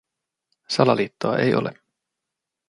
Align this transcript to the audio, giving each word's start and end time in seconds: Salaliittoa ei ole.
Salaliittoa 0.67 1.37
ei 1.37 1.55
ole. 1.55 1.73